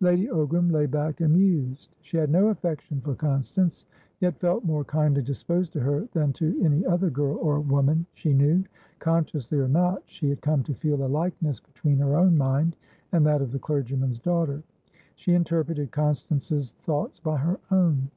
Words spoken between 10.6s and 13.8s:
to feel a likeness between her own mind and that of the